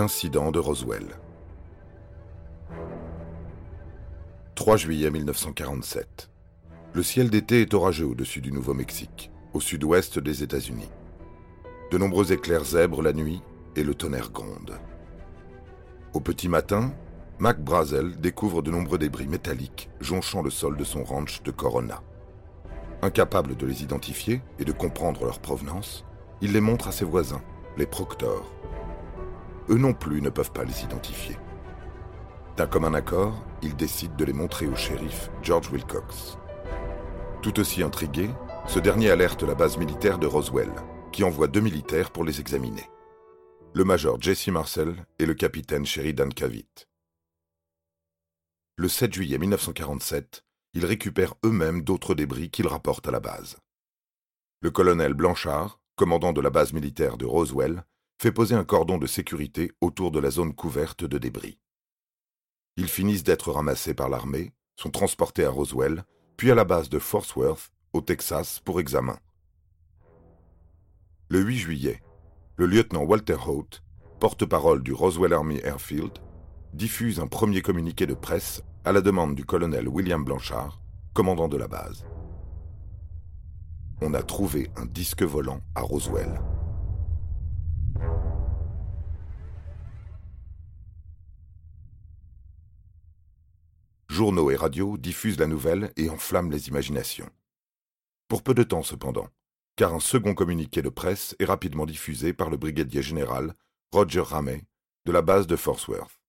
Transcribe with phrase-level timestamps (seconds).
[0.00, 1.04] L'incident de Roswell.
[4.54, 6.30] 3 juillet 1947.
[6.94, 10.88] Le ciel d'été est orageux au-dessus du Nouveau-Mexique, au sud-ouest des États-Unis.
[11.90, 13.42] De nombreux éclairs zèbrent la nuit
[13.76, 14.78] et le tonnerre gronde.
[16.14, 16.94] Au petit matin,
[17.38, 22.00] Mac Brazel découvre de nombreux débris métalliques jonchant le sol de son ranch de Corona.
[23.02, 26.06] Incapable de les identifier et de comprendre leur provenance,
[26.40, 27.42] il les montre à ses voisins,
[27.76, 28.50] les Proctors,
[29.70, 31.36] eux non plus ne peuvent pas les identifier.
[32.56, 36.36] D'un commun accord, ils décident de les montrer au shérif George Wilcox.
[37.42, 38.28] Tout aussi intrigué,
[38.66, 40.72] ce dernier alerte la base militaire de Roswell,
[41.12, 42.84] qui envoie deux militaires pour les examiner.
[43.72, 46.88] Le major Jesse Marcel et le capitaine Sheridan Cavitt.
[48.76, 53.56] Le 7 juillet 1947, ils récupèrent eux-mêmes d'autres débris qu'ils rapportent à la base.
[54.60, 57.84] Le colonel Blanchard, commandant de la base militaire de Roswell,
[58.20, 61.58] fait poser un cordon de sécurité autour de la zone couverte de débris.
[62.76, 66.04] Ils finissent d'être ramassés par l'armée, sont transportés à Roswell,
[66.36, 69.18] puis à la base de Fort Worth, au Texas, pour examen.
[71.30, 72.02] Le 8 juillet,
[72.56, 73.82] le lieutenant Walter Holt,
[74.20, 76.18] porte-parole du Roswell Army Airfield,
[76.74, 80.82] diffuse un premier communiqué de presse à la demande du colonel William Blanchard,
[81.14, 82.04] commandant de la base.
[84.02, 86.38] On a trouvé un disque volant à Roswell.
[94.20, 97.30] Journaux et radios diffusent la nouvelle et enflamment les imaginations.
[98.28, 99.30] Pour peu de temps cependant,
[99.76, 103.54] car un second communiqué de presse est rapidement diffusé par le brigadier général
[103.92, 104.66] Roger Ramey
[105.06, 106.20] de la base de Fort Worth.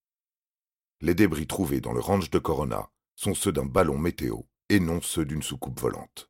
[1.02, 4.38] Les débris trouvés dans le ranch de Corona sont ceux d'un ballon météo
[4.70, 6.30] et non ceux d'une soucoupe volante.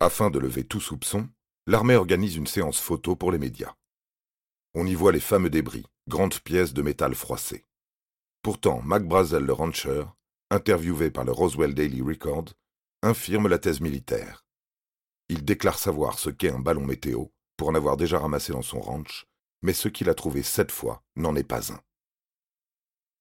[0.00, 1.28] Afin de lever tout soupçon,
[1.68, 3.76] l'armée organise une séance photo pour les médias.
[4.74, 7.64] On y voit les fameux débris, grandes pièces de métal froissées.
[8.42, 10.02] Pourtant, Mac Brazel, le rancher,
[10.50, 12.46] interviewé par le Roswell Daily Record,
[13.02, 14.44] infirme la thèse militaire.
[15.28, 17.26] Il déclare savoir ce qu'est un ballon météo
[17.56, 19.26] pour en avoir déjà ramassé dans son ranch,
[19.62, 21.80] mais ce qu'il a trouvé sept fois n'en est pas un.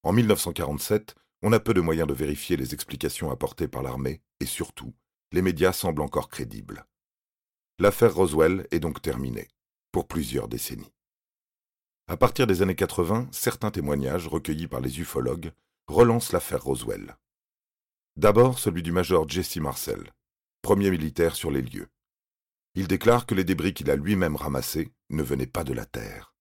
[0.03, 4.45] En 1947, on a peu de moyens de vérifier les explications apportées par l'armée et
[4.45, 4.93] surtout,
[5.31, 6.85] les médias semblent encore crédibles.
[7.79, 9.49] L'affaire Roswell est donc terminée,
[9.91, 10.93] pour plusieurs décennies.
[12.07, 15.51] À partir des années 80, certains témoignages recueillis par les ufologues
[15.87, 17.17] relance l'affaire Roswell.
[18.17, 20.11] D'abord celui du major Jesse Marcel,
[20.61, 21.87] premier militaire sur les lieux.
[22.75, 26.35] Il déclare que les débris qu'il a lui-même ramassés ne venaient pas de la Terre.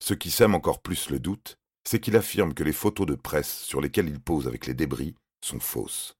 [0.00, 3.62] Ce qui sème encore plus le doute, c'est qu'il affirme que les photos de presse
[3.62, 6.16] sur lesquelles il pose avec les débris sont fausses.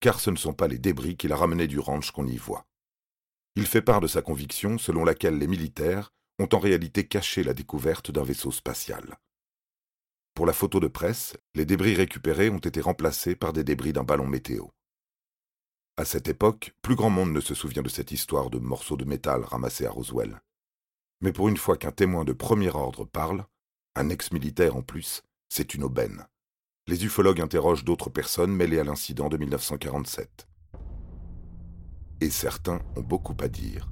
[0.00, 2.66] Car ce ne sont pas les débris qu'il a ramenés du ranch qu'on y voit.
[3.56, 7.54] Il fait part de sa conviction selon laquelle les militaires ont en réalité caché la
[7.54, 9.18] découverte d'un vaisseau spatial.
[10.38, 14.04] Pour la photo de presse, les débris récupérés ont été remplacés par des débris d'un
[14.04, 14.66] ballon météo.
[15.96, 19.04] À cette époque, plus grand monde ne se souvient de cette histoire de morceaux de
[19.04, 20.40] métal ramassés à Roswell.
[21.22, 23.46] Mais pour une fois qu'un témoin de premier ordre parle,
[23.96, 26.28] un ex-militaire en plus, c'est une aubaine.
[26.86, 30.46] Les ufologues interrogent d'autres personnes mêlées à l'incident de 1947.
[32.20, 33.90] Et certains ont beaucoup à dire.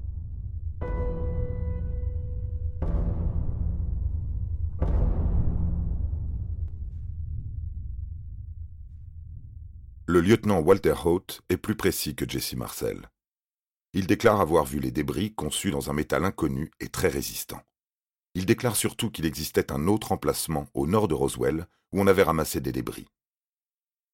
[10.09, 13.11] Le lieutenant Walter Holt est plus précis que Jesse Marcel.
[13.93, 17.61] Il déclare avoir vu les débris conçus dans un métal inconnu et très résistant.
[18.35, 22.23] Il déclare surtout qu'il existait un autre emplacement au nord de Roswell où on avait
[22.23, 23.09] ramassé des débris.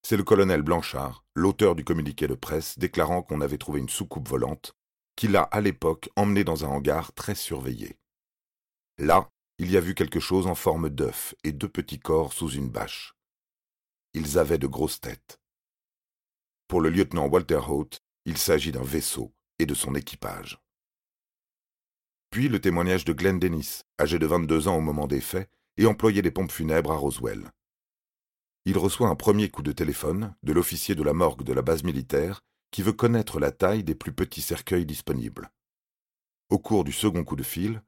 [0.03, 4.31] C'est le colonel Blanchard, l'auteur du communiqué de presse déclarant qu'on avait trouvé une soucoupe
[4.31, 4.73] volante,
[5.15, 7.99] qu'il a à l'époque emmenée dans un hangar très surveillé.
[8.97, 9.29] Là,
[9.59, 12.71] il y a vu quelque chose en forme d'œuf et deux petits corps sous une
[12.71, 13.15] bâche.
[14.15, 15.42] Ils avaient de grosses têtes.
[16.73, 20.59] Pour le lieutenant Walter Holt, il s'agit d'un vaisseau et de son équipage.
[22.31, 25.85] Puis le témoignage de Glenn Dennis, âgé de 22 ans au moment des faits, et
[25.85, 27.51] employé des pompes funèbres à Roswell.
[28.65, 31.85] il reçoit un premier coup de téléphone de l'officier de la morgue de la base
[31.85, 32.41] militaire
[32.71, 35.51] qui veut connaître la taille des plus petits cercueils disponibles.
[36.49, 37.83] Au cours du second coup de fil,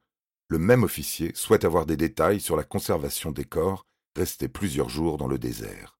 [0.47, 5.17] le même officier souhaite avoir des détails sur la conservation des corps restés plusieurs jours
[5.17, 5.97] dans le désert.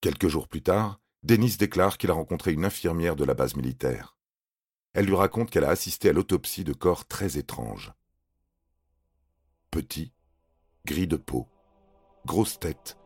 [0.00, 4.16] Quelques jours plus tard, Denis déclare qu'il a rencontré une infirmière de la base militaire.
[4.92, 7.92] Elle lui raconte qu'elle a assisté à l'autopsie de corps très étranges.
[9.72, 10.12] Petits,
[10.84, 11.48] gris de peau,
[12.26, 12.96] grosse tête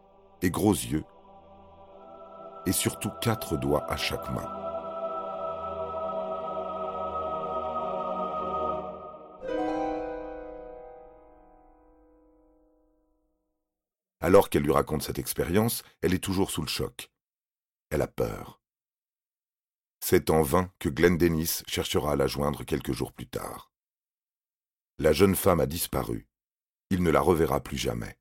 [0.43, 1.07] et gros yeux,
[2.67, 4.53] et surtout quatre doigts à chaque main.
[14.21, 17.10] Alors qu'elle lui raconte cette expérience, elle est toujours sous le choc.
[17.91, 18.61] Elle a peur.
[20.01, 23.73] C'est en vain que Glenn Dennis cherchera à la joindre quelques jours plus tard.
[24.99, 26.29] La jeune femme a disparu.
[26.91, 28.19] Il ne la reverra plus jamais.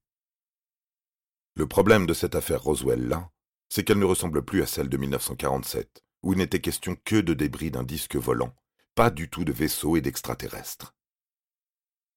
[1.55, 3.31] Le problème de cette affaire Roswell-là,
[3.69, 7.33] c'est qu'elle ne ressemble plus à celle de 1947, où il n'était question que de
[7.33, 8.55] débris d'un disque volant,
[8.95, 10.95] pas du tout de vaisseaux et d'extraterrestres.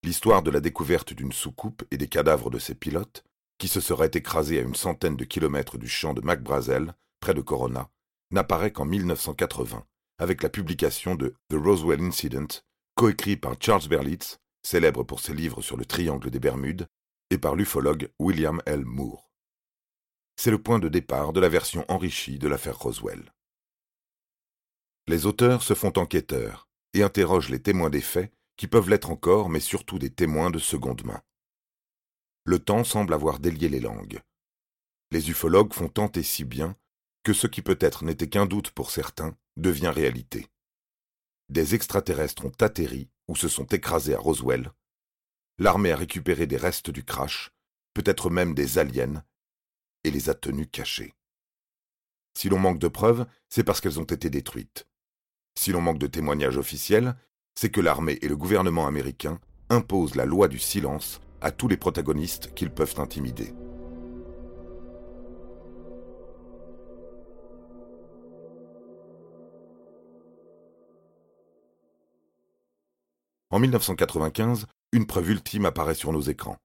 [0.02, 3.24] L'histoire de la découverte d'une soucoupe et des cadavres de ses pilotes,
[3.58, 7.40] qui se seraient écrasés à une centaine de kilomètres du champ de McBrazel, près de
[7.40, 7.88] Corona,
[8.30, 9.86] n'apparaît qu'en 1980,
[10.18, 12.60] avec la publication de The Roswell Incident,
[12.94, 16.86] coécrit par Charles Berlitz, célèbre pour ses livres sur le triangle des Bermudes,
[17.30, 18.84] et par l'ufologue William L.
[18.84, 19.32] Moore
[20.36, 23.32] c'est le point de départ de la version enrichie de l'affaire Roswell.
[25.06, 29.48] Les auteurs se font enquêteurs et interrogent les témoins des faits, qui peuvent l'être encore,
[29.48, 31.22] mais surtout des témoins de seconde main.
[32.44, 34.20] Le temps semble avoir délié les langues.
[35.10, 36.76] Les ufologues font tant et si bien
[37.22, 40.48] que ce qui peut-être n'était qu'un doute pour certains devient réalité.
[41.48, 44.72] Des extraterrestres ont atterri ou se sont écrasés à Roswell.
[45.58, 47.52] L'armée a récupéré des restes du crash,
[47.94, 49.22] peut-être même des aliens,
[50.04, 51.14] et les a tenues cachées.
[52.34, 54.88] Si l'on manque de preuves, c'est parce qu'elles ont été détruites.
[55.54, 57.14] Si l'on manque de témoignages officiels,
[57.54, 61.76] c'est que l'armée et le gouvernement américain imposent la loi du silence à tous les
[61.76, 63.52] protagonistes qu'ils peuvent intimider.
[73.52, 76.56] En 1995, une preuve ultime apparaît sur nos écrans.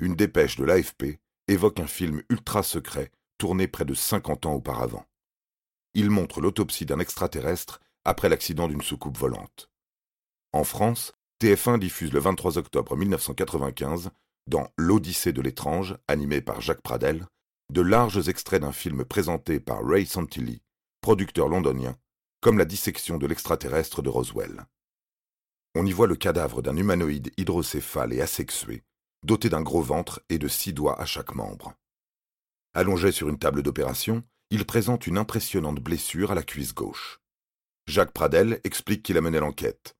[0.00, 5.06] Une dépêche de l'AFP évoque un film ultra secret tourné près de 50 ans auparavant.
[5.94, 9.70] Il montre l'autopsie d'un extraterrestre après l'accident d'une soucoupe volante.
[10.52, 14.10] En France, TF1 diffuse le 23 octobre 1995,
[14.48, 17.24] dans L'Odyssée de l'étrange, animé par Jacques Pradel,
[17.72, 20.60] de larges extraits d'un film présenté par Ray Santilli,
[21.02, 21.96] producteur londonien,
[22.40, 24.66] comme la dissection de l'extraterrestre de Roswell.
[25.74, 28.82] On y voit le cadavre d'un humanoïde hydrocéphale et asexué,
[29.22, 31.74] doté d'un gros ventre et de six doigts à chaque membre.
[32.74, 37.20] Allongé sur une table d'opération, il présente une impressionnante blessure à la cuisse gauche.
[37.86, 39.96] Jacques Pradel explique qu'il a mené l'enquête.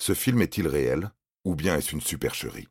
[0.00, 1.12] Ce film est-il réel,
[1.44, 2.68] ou bien est-ce une supercherie?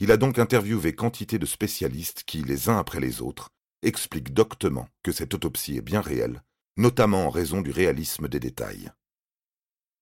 [0.00, 3.50] Il a donc interviewé quantité de spécialistes qui, les uns après les autres,
[3.82, 6.42] expliquent doctement que cette autopsie est bien réelle,
[6.76, 8.90] notamment en raison du réalisme des détails.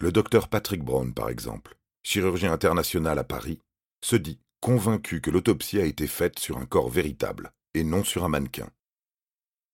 [0.00, 3.60] Le docteur Patrick Brown, par exemple, chirurgien international à Paris,
[4.00, 8.24] se dit convaincu que l'autopsie a été faite sur un corps véritable et non sur
[8.24, 8.70] un mannequin.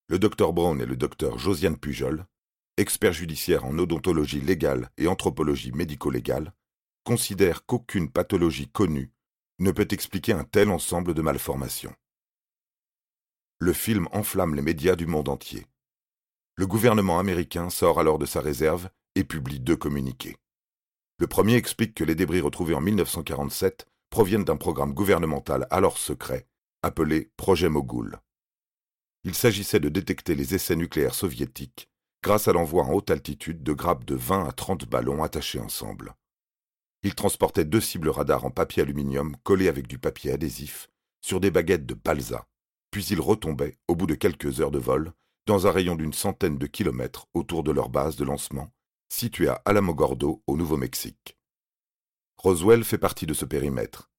[0.07, 2.25] Le docteur Brown et le docteur Josiane Pujol,
[2.77, 6.53] experts judiciaires en odontologie légale et anthropologie médico-légale,
[7.03, 9.11] considèrent qu'aucune pathologie connue
[9.59, 11.95] ne peut expliquer un tel ensemble de malformations.
[13.59, 15.67] Le film enflamme les médias du monde entier.
[16.55, 20.35] Le gouvernement américain sort alors de sa réserve et publie deux communiqués.
[21.17, 26.47] Le premier explique que les débris retrouvés en 1947 proviennent d'un programme gouvernemental alors secret,
[26.83, 28.19] appelé Projet Mogul.
[29.23, 31.89] Il s'agissait de détecter les essais nucléaires soviétiques
[32.21, 36.15] grâce à l'envoi en haute altitude de grappes de 20 à 30 ballons attachés ensemble.
[37.03, 40.89] Il transportait deux cibles radars en papier aluminium collés avec du papier adhésif
[41.21, 42.47] sur des baguettes de balsa,
[42.89, 45.11] puis ils retombaient, au bout de quelques heures de vol,
[45.45, 48.71] dans un rayon d'une centaine de kilomètres autour de leur base de lancement,
[49.09, 51.37] située à Alamogordo, au Nouveau-Mexique.
[52.37, 54.11] Roswell fait partie de ce périmètre.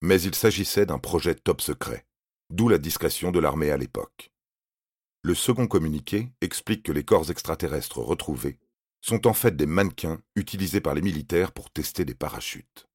[0.00, 2.06] Mais il s'agissait d'un projet top secret,
[2.50, 4.32] d'où la discrétion de l'armée à l'époque.
[5.22, 8.58] Le second communiqué explique que les corps extraterrestres retrouvés
[9.00, 12.88] sont en fait des mannequins utilisés par les militaires pour tester des parachutes.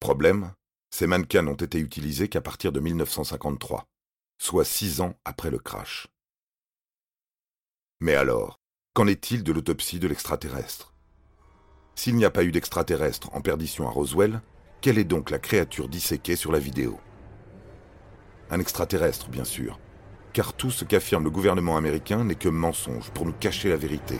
[0.00, 0.54] Problème,
[0.90, 3.86] ces mannequins n'ont été utilisés qu'à partir de 1953,
[4.38, 6.08] soit six ans après le crash.
[8.00, 8.60] Mais alors,
[8.94, 10.92] qu'en est-il de l'autopsie de l'extraterrestre?
[11.94, 14.40] S'il n'y a pas eu d'extraterrestre en perdition à Roswell,
[14.80, 16.98] quelle est donc la créature disséquée sur la vidéo?
[18.50, 19.78] Un extraterrestre bien sûr,
[20.32, 24.18] car tout ce qu'affirme le gouvernement américain n'est que mensonge pour nous cacher la vérité.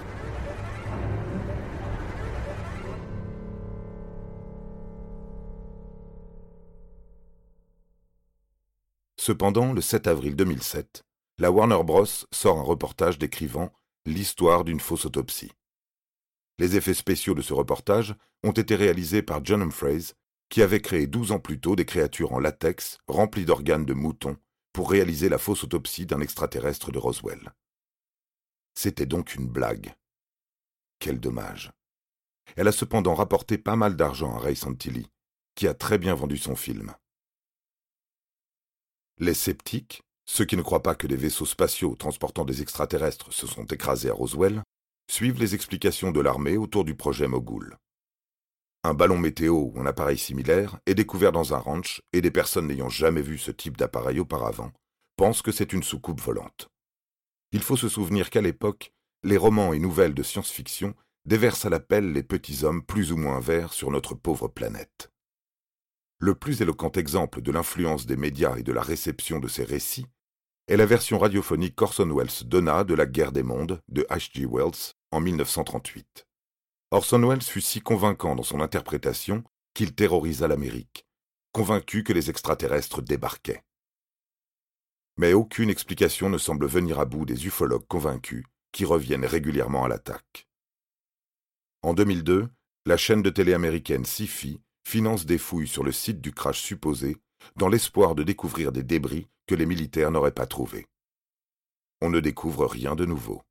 [9.17, 11.03] Cependant, le 7 avril 2007,
[11.39, 12.07] la Warner Bros.
[12.33, 13.71] sort un reportage décrivant
[14.09, 15.53] l'histoire d'une fausse autopsie.
[16.59, 20.15] Les effets spéciaux de ce reportage ont été réalisés par John Humphreys,
[20.49, 24.37] qui avait créé 12 ans plus tôt des créatures en latex remplies d'organes de moutons
[24.73, 27.53] pour réaliser la fausse autopsie d'un extraterrestre de Roswell.
[28.75, 29.95] C'était donc une blague.
[31.01, 31.73] Quel dommage.
[32.57, 35.09] Elle a cependant rapporté pas mal d'argent à Ray Santilli,
[35.55, 36.95] qui a très bien vendu son film.
[39.19, 43.47] Les sceptiques, ceux qui ne croient pas que des vaisseaux spatiaux transportant des extraterrestres se
[43.47, 44.63] sont écrasés à Roswell,
[45.11, 47.79] suivent les explications de l'armée autour du projet Mogul.
[48.85, 52.67] Un ballon météo ou un appareil similaire est découvert dans un ranch et des personnes
[52.67, 54.71] n'ayant jamais vu ce type d'appareil auparavant
[55.17, 56.69] pensent que c'est une soucoupe volante.
[57.53, 58.93] Il faut se souvenir qu'à l'époque,
[59.25, 60.95] les romans et nouvelles de science-fiction
[61.25, 65.11] déversent à la pelle les petits hommes plus ou moins verts sur notre pauvre planète.
[66.21, 70.07] Le plus éloquent exemple de l'influence des médias et de la réception de ces récits
[70.69, 74.47] est la version radiophonique qu'Orson Welles donna de La guerre des mondes de H.G.
[74.47, 76.27] Wells en 1938.
[76.91, 81.07] Orson Welles fut si convaincant dans son interprétation qu'il terrorisa l'Amérique,
[81.53, 83.63] convaincu que les extraterrestres débarquaient.
[85.17, 89.89] Mais aucune explication ne semble venir à bout des ufologues convaincus qui reviennent régulièrement à
[89.89, 90.47] l'attaque.
[91.83, 92.49] En 2002,
[92.85, 97.17] la chaîne de télé américaine SIFI finance des fouilles sur le site du crash supposé
[97.57, 100.87] dans l'espoir de découvrir des débris que les militaires n'auraient pas trouvés.
[102.01, 103.43] On ne découvre rien de nouveau.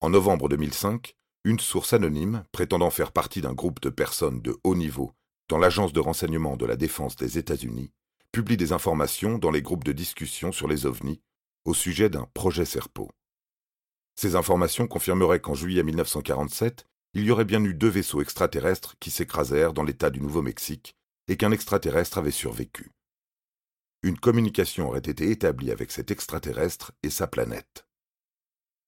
[0.00, 4.74] En novembre 2005, une source anonyme, prétendant faire partie d'un groupe de personnes de haut
[4.74, 5.12] niveau
[5.48, 7.92] dans l'agence de renseignement de la défense des États-Unis,
[8.32, 11.20] publie des informations dans les groupes de discussion sur les ovnis
[11.64, 13.10] au sujet d'un projet Serpo.
[14.16, 19.10] Ces informations confirmeraient qu'en juillet 1947, il y aurait bien eu deux vaisseaux extraterrestres qui
[19.10, 20.95] s'écrasèrent dans l'état du Nouveau-Mexique
[21.28, 22.90] et qu'un extraterrestre avait survécu.
[24.02, 27.86] Une communication aurait été établie avec cet extraterrestre et sa planète.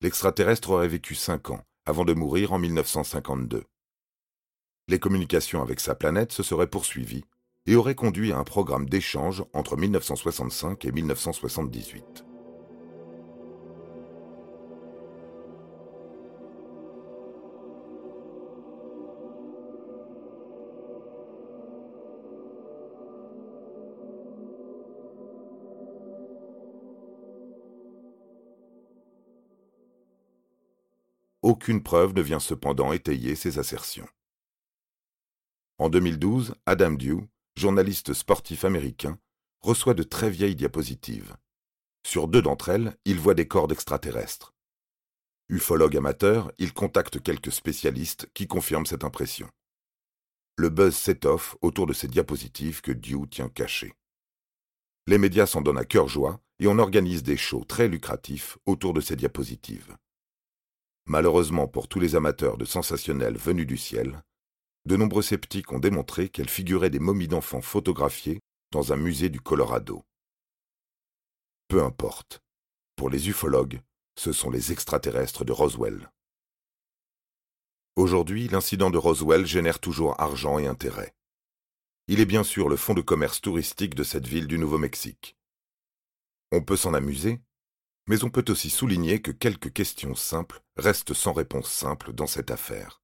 [0.00, 3.64] L'extraterrestre aurait vécu cinq ans avant de mourir en 1952.
[4.88, 7.24] Les communications avec sa planète se seraient poursuivies
[7.66, 12.27] et auraient conduit à un programme d'échange entre 1965 et 1978.
[31.60, 34.06] Aucune preuve ne vient cependant étayer ces assertions.
[35.78, 39.18] En 2012, Adam Dew, journaliste sportif américain,
[39.60, 41.36] reçoit de très vieilles diapositives.
[42.06, 44.54] Sur deux d'entre elles, il voit des corps d'extraterrestres.
[45.48, 49.50] Ufologue amateur, il contacte quelques spécialistes qui confirment cette impression.
[50.54, 53.94] Le buzz s'étoffe autour de ces diapositives que Dew tient cachées.
[55.08, 58.94] Les médias s'en donnent à cœur joie et on organise des shows très lucratifs autour
[58.94, 59.96] de ces diapositives.
[61.08, 64.22] Malheureusement pour tous les amateurs de sensationnels venus du ciel,
[64.84, 68.40] de nombreux sceptiques ont démontré qu'elles figuraient des momies d'enfants photographiées
[68.72, 70.04] dans un musée du Colorado.
[71.68, 72.40] Peu importe.
[72.94, 73.80] Pour les ufologues,
[74.18, 76.10] ce sont les extraterrestres de Roswell.
[77.96, 81.14] Aujourd'hui, l'incident de Roswell génère toujours argent et intérêt.
[82.06, 85.36] Il est bien sûr le fonds de commerce touristique de cette ville du Nouveau-Mexique.
[86.52, 87.40] On peut s'en amuser,
[88.08, 92.50] mais on peut aussi souligner que quelques questions simples restent sans réponse simple dans cette
[92.50, 93.02] affaire.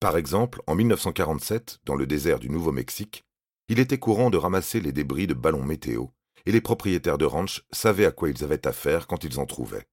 [0.00, 3.24] Par exemple, en 1947, dans le désert du Nouveau-Mexique,
[3.68, 6.06] il était courant de ramasser les débris de ballons météo,
[6.44, 9.86] et les propriétaires de ranch savaient à quoi ils avaient affaire quand ils en trouvaient.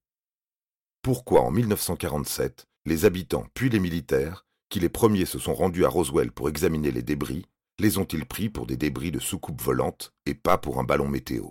[1.02, 5.90] Pourquoi en 1947, les habitants puis les militaires, qui les premiers se sont rendus à
[5.90, 7.46] Roswell pour examiner les débris,
[7.80, 11.50] les ont-ils pris pour des débris de soucoupe volante et pas pour un ballon météo?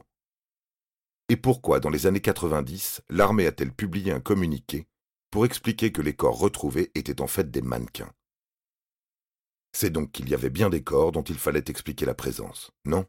[1.31, 4.89] Et pourquoi, dans les années 90, l'armée a-t-elle publié un communiqué
[5.31, 8.13] pour expliquer que les corps retrouvés étaient en fait des mannequins?
[9.71, 13.07] C'est donc qu'il y avait bien des corps dont il fallait expliquer la présence, non?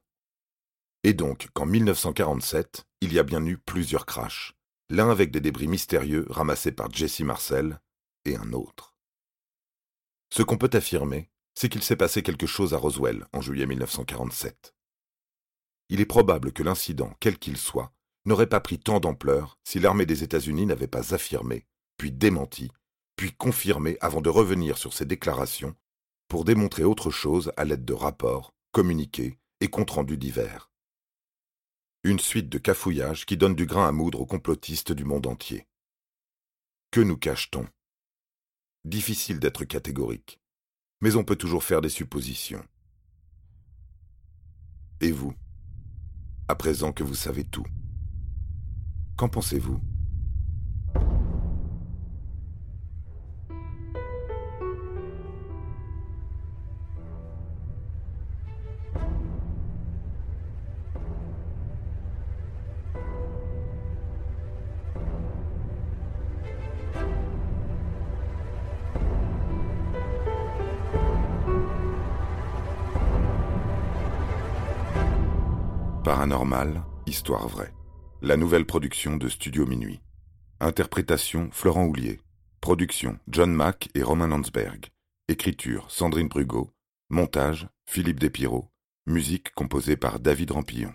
[1.04, 4.54] Et donc qu'en 1947, il y a bien eu plusieurs crashs,
[4.92, 7.82] l'un avec des débris mystérieux ramassés par Jesse Marcel
[8.26, 8.94] et un autre.
[10.30, 14.76] Ce qu'on peut affirmer, c'est qu'il s'est passé quelque chose à Roswell en juillet 1947.
[15.90, 17.92] Il est probable que l'incident, quel qu'il soit,
[18.26, 21.66] n'aurait pas pris tant d'ampleur si l'armée des États-Unis n'avait pas affirmé,
[21.98, 22.72] puis démenti,
[23.16, 25.76] puis confirmé avant de revenir sur ses déclarations
[26.28, 30.72] pour démontrer autre chose à l'aide de rapports, communiqués et comptes rendus divers.
[32.04, 35.68] Une suite de cafouillages qui donnent du grain à moudre aux complotistes du monde entier.
[36.90, 37.68] Que nous cache-t-on?
[38.86, 40.40] Difficile d'être catégorique,
[41.02, 42.66] mais on peut toujours faire des suppositions.
[45.00, 45.34] Et vous?
[46.48, 47.66] À présent que vous savez tout,
[49.22, 49.80] qu'en pensez-vous?
[76.04, 77.72] Paranormal, histoire vraie.
[78.24, 80.00] La nouvelle production de Studio Minuit.
[80.60, 82.20] Interprétation Florent Houlier.
[82.62, 84.86] Production John Mack et Romain Landsberg.
[85.28, 86.72] Écriture Sandrine Brugot.
[87.10, 88.70] Montage Philippe Despiraux.
[89.08, 90.94] Musique composée par David Rampillon.